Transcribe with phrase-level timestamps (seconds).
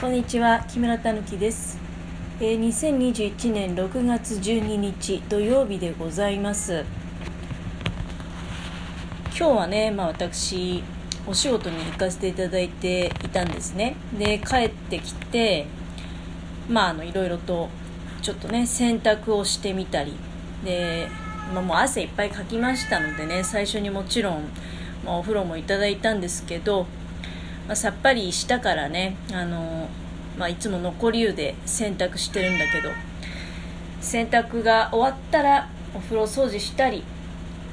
[0.00, 1.78] こんにちは木村たぬきです、
[2.38, 6.84] えー2021年6月12日土曜日でございます。
[9.38, 10.82] 今日はね、まあ、私
[11.26, 13.96] お仕事に行かせていただいていたんですね。
[14.18, 15.66] で帰ってきて
[16.68, 17.70] まああのいろいろと
[18.20, 20.14] ちょっとね洗濯をしてみたり
[20.64, 21.08] で、
[21.54, 24.42] まあ、もう汗いっぱいかきましたのでね最初にもちろん、
[25.04, 26.86] まあ、お風呂もいただいたんですけど
[27.66, 29.88] まあ、さっぱりしたからねあの、
[30.36, 32.90] まあ、いつも残り湯で洗濯してるんだけど
[34.00, 37.04] 洗濯が終わったらお風呂掃除したり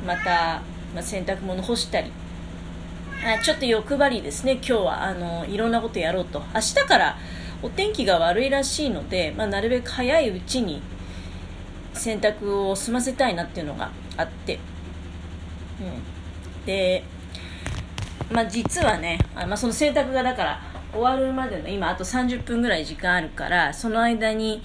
[0.05, 0.62] また、
[0.94, 2.12] まあ、洗濯物干したり
[3.23, 5.04] あちょっと欲張りですね今日は。
[5.04, 6.41] あのいろんなことやろうと。
[6.55, 7.18] 明日から
[7.62, 10.82] お天気が悪いらしいので、まあ、なるべく早いうちに
[11.94, 14.60] 洗濯を済ませたいなっていうのがあって、
[15.80, 17.04] うん、で
[18.31, 20.62] まあ、実はねあ、まあ、その洗濯がだから
[20.94, 24.62] 終わるまでの今あと30分ぐらい時間あるからその間に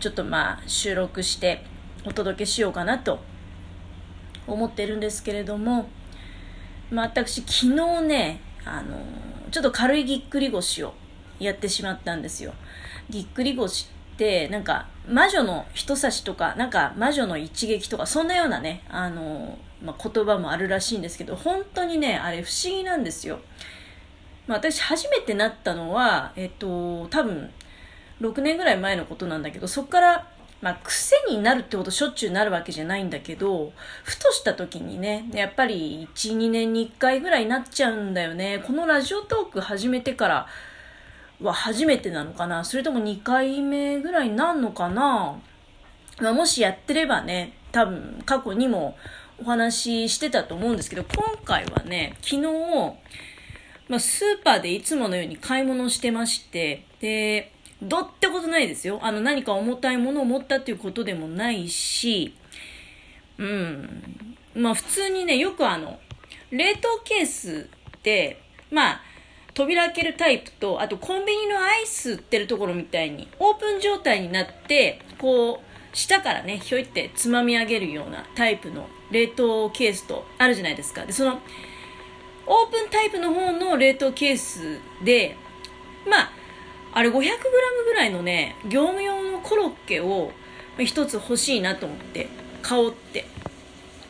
[0.00, 1.64] ちょっとまあ収録して
[2.04, 3.20] お届けしようかなと
[4.46, 5.88] 思ってるんですけれども、
[6.90, 8.98] まあ、私昨日ねあの
[9.50, 10.94] ちょっと軽いぎっくり腰を
[11.38, 12.54] やってしまったんですよ。
[13.08, 23.40] ぎっくり腰ってなんか魔女の人差しとかなんか魔女の一撃とかそんなようなねあのまあ、言葉もあるらしいんですけど本当にねあれ不思議なんですよ、
[24.46, 27.50] まあ、私初めてなったのはえっと多分
[28.20, 30.26] 6年ぐらい前のことなんだけどそこから
[30.62, 33.72] まあ、癖になるってことしょっちゅうなるわけじゃないんだけど
[34.04, 38.64] ふとした時にねやっぱり12年に1回ぐらいなっちゃうんだよね。
[38.66, 40.46] このラジオトーク始めてから
[41.42, 42.64] は初めてなのかな。
[42.64, 45.38] それとも2回目ぐらいになんのかな、
[46.20, 48.96] まあ、もしやってればね多分過去にも
[49.38, 52.42] お話ししてたと思うんですけど、今回はね、昨日、
[53.88, 58.98] まあ、スーパーでいつものように買い物してまして、で、どってことないですよ。
[59.02, 62.34] あの、何か重たいものを持ったっていうことでもないし、
[63.38, 64.02] うん。
[64.54, 65.98] まあ、普通にね、よくあの、
[66.50, 68.40] 冷凍ケースって、
[68.70, 69.00] まあ、
[69.52, 81.04] 扉開けるタイプと、あとコンビニのアイス売ってるところみたいに、オープン状態になって、こう、下からね、ひょいってつまみ上げるようなタイプの冷凍ケースとあるじゃないですか。
[81.06, 81.40] で、その、
[82.46, 85.36] オープンタイプの方の冷凍ケースで、
[86.08, 86.30] まあ、
[86.94, 87.12] あれ 500g
[87.84, 90.30] ぐらいのね、業務用のコロッケを
[90.78, 92.28] 一つ欲しいなと思って、
[92.62, 93.26] 買おうって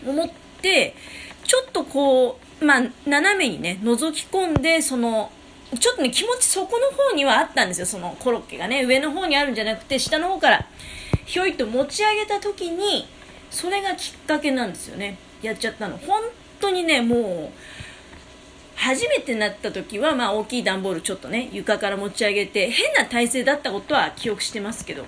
[0.06, 0.30] 思っ
[0.62, 0.94] て、
[1.44, 5.30] ちょっとこう、まあ、斜めにね、覗き込んで、その、
[5.80, 8.84] ちょっとね、気持ちそこの方にはあったんですよ、そのコロッケがね。
[8.84, 10.66] 上の方にあるんじゃなくて、下の方から、
[11.24, 13.08] ひょいと持ち上げた時に、
[13.50, 15.18] それがきっかけなんですよね。
[15.42, 15.98] やっちゃったの。
[15.98, 16.22] 本
[16.60, 17.58] 当にね、もう、
[18.76, 25.06] 初めてなった時は、まあ大きい段ボールちょっとね、床から持ち上げて、変な体勢だったことは記憶してますけど、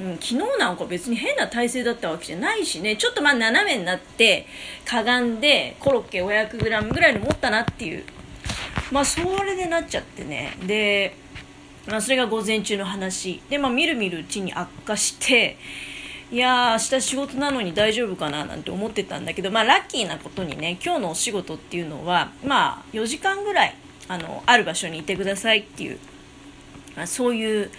[0.00, 4.46] うん、昨日なんか別に変な体勢だったわけじゃないしね、ちょっとまあ斜めになって、
[4.84, 8.04] かがんで、コロッケ 500g ぐらいに持ったなっていう、
[8.92, 10.56] まあそれでなっちゃってね。
[10.64, 11.16] で、
[11.88, 13.42] まあそれが午前中の話。
[13.50, 15.56] で、まあみるみるうちに悪化して、
[16.30, 23.74] いやー、明日仕事なのに大丈夫かななんて思ってたんだけど、まあ、ラッキーなことにね、今日のお仕事っていうのは、まあ、4時間ぐらい、
[24.08, 25.98] あの、ある場所にいてくださいっていう、
[26.96, 27.70] まあ、そういう、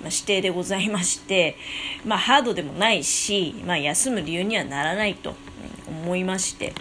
[0.00, 1.56] まあ、指定でございまして、
[2.04, 5.36] まあ、ハードでもないし、まあ、休む理由にはならないと
[5.86, 6.74] 思いまして、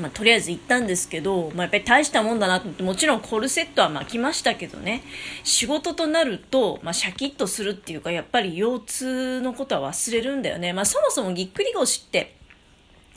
[0.00, 5.02] まあ、とりあえず行ったんですけど、まあ、やっぱり大したもんだなと思って、もちろんコルセットは巻きましたけどね、
[5.44, 10.72] 仕事となると、まあ、シャキッとするっていうか、やっぱり腰痛のことは忘れるんだよね。
[10.72, 12.36] まあ、そもそもぎっくり腰って、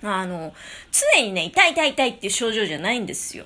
[0.03, 0.53] あの、
[1.15, 3.45] 常にね、痛い痛い痛いっていう症状じゃないんですよ。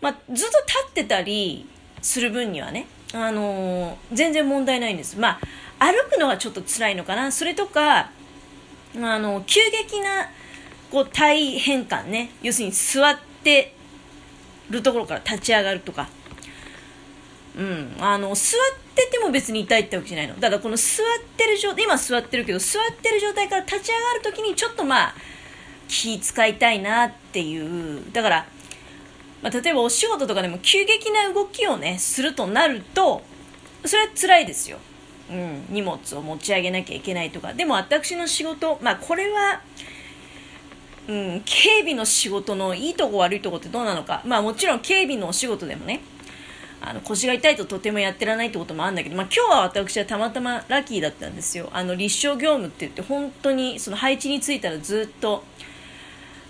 [0.00, 1.66] まあ、ずっと立ってたり
[2.02, 5.18] する分にはね、あの全然問題ないんです。
[5.18, 5.40] ま
[5.78, 7.32] あ、歩くのはちょっと辛いのかな。
[7.32, 8.10] それとか、
[8.96, 10.30] あの、急激な、
[10.90, 12.30] こう体変換ね。
[12.42, 13.74] 要するに座って
[14.68, 16.08] るところから立ち上がるとか。
[17.56, 17.96] うん。
[18.00, 18.60] あの座っ
[18.94, 20.38] てても別に痛いってわけじゃないの。
[20.38, 21.06] だからこの座っ
[21.36, 25.14] てる状態今座ってるけど座ってる状態から立ち上がるときにちょっとまあ
[25.88, 28.12] 気使いたいなっていう。
[28.12, 28.46] だから、
[29.42, 33.22] まあ、例えばお仕事とかでも急激な動きをねするとなると
[33.84, 34.78] それは辛いですよ。
[35.30, 37.54] うん、荷物を持ち上げなきゃいけないとか。
[37.54, 39.62] でも私の仕事まあこれは
[41.08, 46.00] うん、警備の仕事のいいとこ悪いとこってどうなのか、まあもちろん警備のお仕事でもね、
[46.80, 51.68] あの腰が痛いととてもやってらないってこともあるんだけど、まあ今日は私はたまたまラッキーだったんですよ。
[51.72, 55.44] あの立証業務って言って本当にその配置についたらずっと、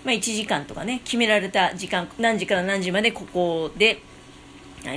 [0.03, 4.01] まあ1時間とかね、決められた時間、何時から何時までここで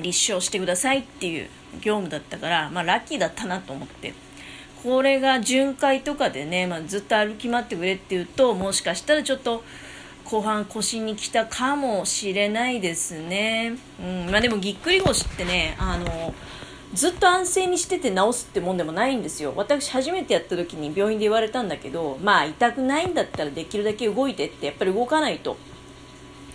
[0.03, 1.49] 立証してくださいっていう
[1.81, 4.15] 業務だったから、まあ、ラッキーだったなと思って
[4.85, 9.65] これが巡回とかでね、まあ、ずっと歩き回ってくれっていうともしかしたらちょっと
[10.27, 14.31] 後半腰に来たかもしれないですね、うん。
[14.31, 16.35] まあ、でもぎっくり腰ってねあの
[16.93, 19.55] ずっと安静にしてて治すってもんでもないんですよ。
[19.57, 25.57] 私初めてやった時に病院で言われたんだけどまあ痛くないんだったらできるだけ動いてってやっぱり動かないと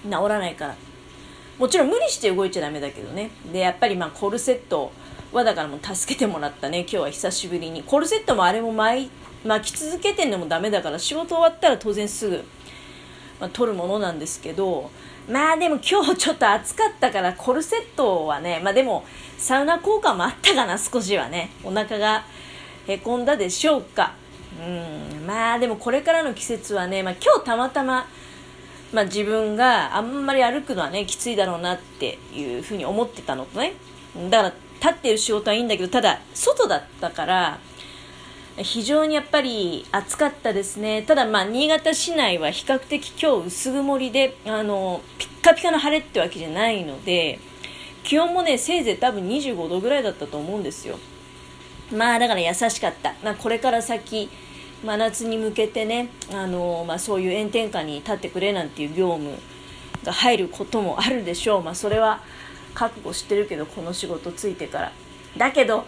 [0.04, 0.76] 治らないから。
[1.58, 3.32] もちろん無理して動いちゃダメだけどね。
[3.52, 4.94] でやっぱりまあコルセット
[5.32, 7.84] はだからもう助けてもらったね今日は久しぶりに。
[7.84, 9.10] コルセットもあれも巻
[9.72, 12.44] き続けてんのもダメだから仕事終わったら当然すぐ、
[13.40, 14.90] まあ、取るものなんですけど
[15.30, 19.06] まあでも今日ちょっと暑かったからコルセットはねまあでも
[19.38, 21.52] サウナ効果もあったかな少しはね。
[21.64, 22.26] お腹が
[22.88, 24.14] へこんだでしょうか。
[24.60, 28.08] うんまあでもこれからの季節はね、まあ、今日たまたま
[28.92, 33.74] まあ、自分があんまり歩くのはねきついだろうなっていうふうに思ってたのとね。
[34.32, 37.60] だから立ってる仕事はいいんだけどただ外だったから
[38.58, 41.04] 非常にやっぱり暑かったですね。
[41.04, 47.40] ただまあ新潟市内は比較的今日薄曇りであのピッカピカの晴れってわけじゃないので
[48.04, 51.00] 気温もねせいぜい多分25度ぐらいだったと思うんですよ。
[51.92, 54.30] まあだから優しかった、まあ、これから先
[54.84, 59.32] 真夏に向けてねあの、まあ、そういう炎天下に立ってくれなんていう業務
[60.04, 62.22] が入ることもあるでしょう、まあ、それは
[62.74, 64.92] 覚悟してるけどこの仕事ついてから。
[65.38, 65.86] だけど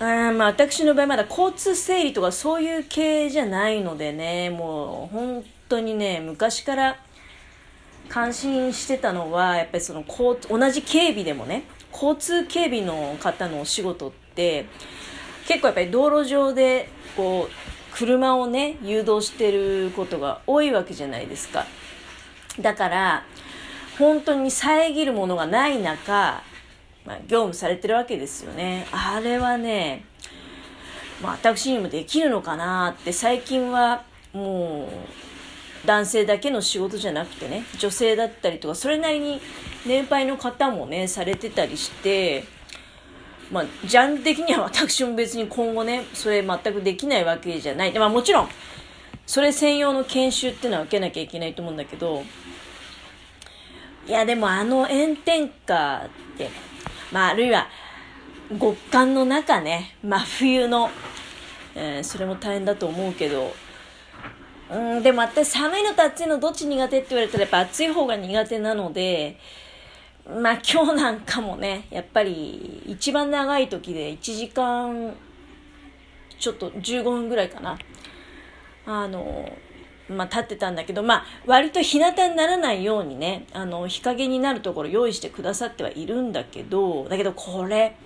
[0.00, 6.96] うんまあ私の場合まだ交通整理とかそういう系じゃないのでねもう本当にね昔から
[8.08, 14.66] 感心してたのはやっぱりその同じ警備でもね交通警備の方のお仕事って
[15.46, 21.66] 結構やっぱり道路上でこう車をね誘導してることが多いわけじゃないですか。
[22.60, 23.24] だから
[24.00, 26.42] 本当に遮るものがない中、
[27.04, 30.04] まあ、業務されてるわけですよねあれはね、
[31.22, 34.88] まあ、私にもできるのかなって最近はも
[35.84, 39.40] う男性だけの仕事じゃなくてね女性だったりとかそれなりに
[39.86, 42.44] 年配の方もねされてたりして
[43.50, 47.92] まあ、ジャンル的には 私も別に今後ね、それ全くできないわけじゃない。
[47.92, 48.48] まあもちろん、
[49.26, 52.22] それ専用の研修っていうのは受けなきゃいけないと思うんだけど、
[54.10, 56.50] いやでもあの炎天下って、
[57.12, 57.68] まああるいは
[58.58, 60.90] 極寒の中ね、真冬の、
[61.76, 63.52] えー、それも大変だと思うけど、
[64.68, 69.38] うん、でも私寒いのと暑いのどっち苦手って言われたらやっぱ暑い方が苦手なので、
[70.26, 75.14] まあ今日なんかもね、やっぱり一番長い時で1時間
[76.36, 77.78] ちょっと15分ぐらいかな。
[78.86, 79.48] あの、
[80.10, 87.96] まあ立ってたんだけど、まあ割と日向にならないようにね、あの日陰になるところ用意してくださってはいるんだけど、だけどこれ、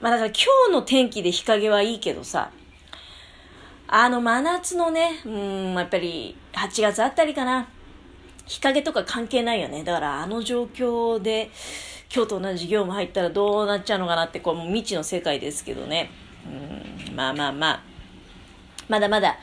[0.00, 2.50] まあだから今日の天気で日陰はいいけどさ、
[3.88, 7.68] あの真夏のね、うん、やっぱり8月あたりかな。
[8.46, 9.84] 日陰とか関係ないよね。
[9.84, 11.50] だからあの状況で
[12.12, 16.10] 今日と同じ業務入ったらどうなっちゃうのかなって、こう未知の世界ですけどね。
[17.08, 17.82] うん、まあまあまあ。
[18.88, 19.36] まだまだ、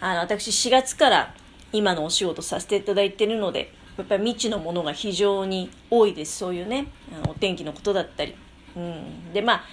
[0.00, 1.34] あの、私4月から
[1.72, 6.38] 今のお仕事させていただいてるので、やっぱり未知のものが非常に多いです。
[6.38, 8.34] そういうね、あのお天気のことだったり。
[8.76, 9.32] うん。
[9.32, 9.64] で、まあ、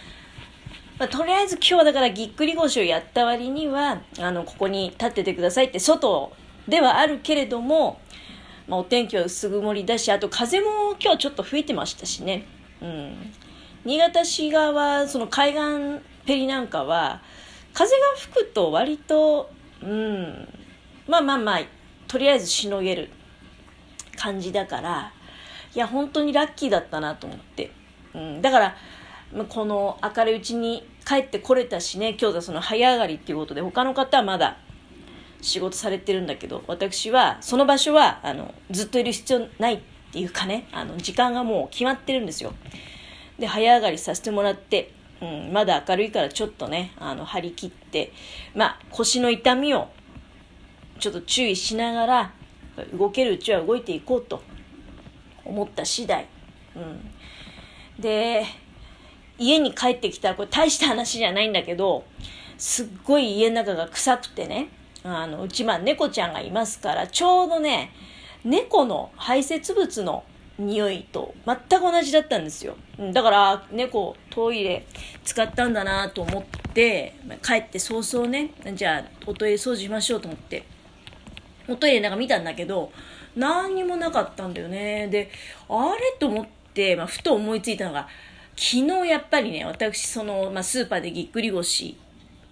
[0.98, 6.32] まあ、とりあえず今日はだからぎっくり腰をやった割には、あの、ここに立っててくださいって外
[6.68, 8.00] ではあるけれども、
[8.68, 12.46] まあ、お天気は薄曇りだし、あと風も今日ちょっと吹いてましたしね。
[12.82, 13.34] うん。
[13.84, 17.22] 新潟市側、その海岸ペリなんかは、
[17.74, 19.50] 風が吹くと割と、
[19.84, 20.48] うん、
[21.08, 21.62] まあまあまあ、
[22.08, 23.10] とりあえずしのげる
[24.16, 25.14] 感じだから、
[25.76, 27.72] いや、本当にラッキーだったなと思って。
[28.14, 28.76] うん、だから、
[29.50, 34.58] この明るいうちに帰ってこれたしね、今日はその早上がりっていうことで、他の方はまだ
[35.42, 39.80] 仕事されてるんだけど、私は、その場所は、あの、ずっといる必要ないっ
[40.12, 42.54] ていうかね、あの、時間がもう決まってるんですよ。
[43.40, 48.12] で、早上がりさせてもらって、うん、まだ明るいからちょっとね、あの、張り切って、
[48.56, 49.90] まあ、腰の痛みを、
[51.00, 52.34] ちょっと注意しながら、
[52.98, 54.42] 動けるうちは動いていこうと
[55.46, 56.28] 思った次第。
[56.76, 58.02] うん。
[58.02, 58.46] で、
[59.38, 62.04] 家に帰ってきたら、これ大した話じゃないんだけど、
[62.58, 64.70] すっごい家の中が臭くてね、
[65.04, 67.92] あのうちまあ猫ちゃんがいますからちょうどね
[68.44, 70.24] 猫の排泄物の
[70.60, 72.76] 匂いと全く同じだったんですよ。
[73.12, 74.86] だから猫トイレ
[75.24, 76.44] 使ったんだなと思っ
[76.74, 80.64] て帰って早々ねじゃあおトイレ掃除しましょうと思って。
[81.68, 82.92] おトイレなんか見たんだけど
[83.36, 85.08] 何にもなかったんだよね。
[85.08, 85.32] で
[85.70, 88.08] あれと思って、まあ、ふと思いついたのが
[88.56, 91.98] 昨日やっぱりね私その、まあ、スーパーでぎっくり腰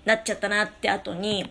[0.05, 1.43] なっちゃったなって後に、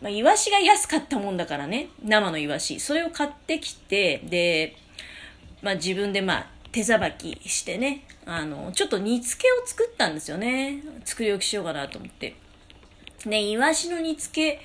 [0.00, 2.78] まあ、イワシが安かったもんだからね生のイワシ。
[2.78, 4.76] それを買ってきてで、
[5.62, 10.82] まあ、自分でまあ手さばきしてねあのちょっと煮付けを作ったんですよね。
[11.04, 12.34] 作り置きしようかなと思って。
[13.26, 14.60] ねイワシの煮付け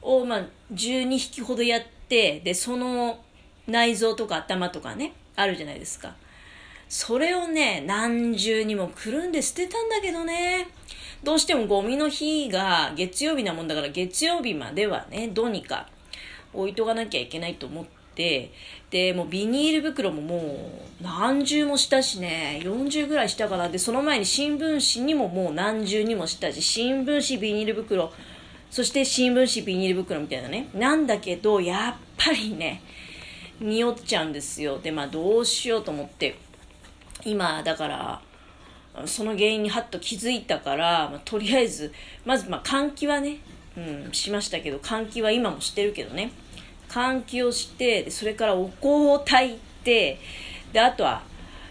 [0.00, 3.20] を、まあ、12匹ほどやってでその
[3.66, 6.14] 内臓とか頭とかねあるじゃないですか。
[6.88, 10.68] それをね何重にもくるんで捨てたんだけどね。
[11.22, 15.88] どうしてもゴミの日が月曜日なもんだから月曜日まではねどうにか
[16.52, 18.50] 置いとかなきゃいけないと思ってで
[19.14, 20.36] もうビニール袋もも
[21.00, 23.68] う何重もしたしね40ぐらいしたかな。
[23.68, 28.12] でその前に新聞紙にももう何重にもしたし新聞紙ビニール袋。
[28.70, 30.68] そして新聞紙ビニール袋みたいなね。
[30.74, 32.82] なんだけどやっぱりね
[33.60, 34.78] 匂っちゃうんですよ。
[34.78, 36.36] でまあどうしようと思って。
[37.24, 38.20] 今だから
[39.06, 41.92] その原因にハッと気づいたから、まあ、とりあえず
[42.24, 43.38] まずま換気はね、
[43.76, 46.32] うん、しましたけど換気は今もしてるけどね。
[46.92, 50.18] 換気をしてそれからお香を炊いて
[50.72, 51.22] であとは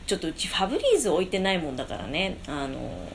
[0.07, 3.07] ちょっとうちファブリーズ置いてないもんだからねあの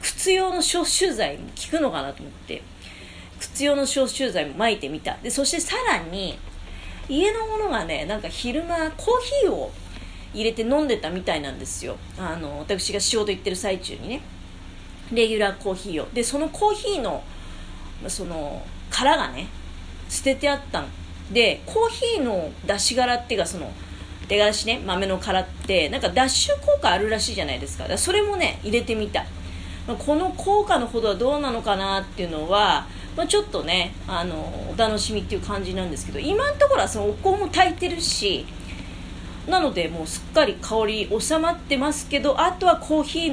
[0.00, 2.62] 靴用の消臭剤も効くのかなと思って
[3.38, 5.16] 靴用の消臭剤も撒いてみた。
[5.22, 6.38] でそしてさらに
[7.08, 9.70] 家のものがねなんか昼間コーヒーを
[10.32, 11.96] 入れて飲んでたみたいなんですよ。
[12.18, 14.22] あの私が仕事行ってる最中にね。
[15.12, 16.08] レギュラーコーヒーを。
[16.14, 17.22] でそのコーヒーの
[18.08, 19.46] その殻がね
[20.08, 20.88] 捨ててあったの。
[21.34, 23.70] でコーヒーの出し殻っていうかその
[24.28, 27.84] 出がしね豆の殻ってなんか脱臭効果あるらしいじゃないですか。
[27.84, 29.26] かそれもね入れてみた。
[29.98, 32.86] この効果のほどはどうなのかなっていうのは、
[33.18, 34.36] まあ、ちょっとねあの
[34.72, 38.46] お楽しみっていう感じなんですけど今のところはそのお香も炊いてるし
[39.46, 43.32] なのでもうすっかり香り収まってますけどあとはコーヒーの